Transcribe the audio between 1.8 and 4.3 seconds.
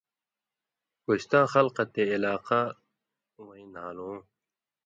تے علاقہ وَیں نھالُوں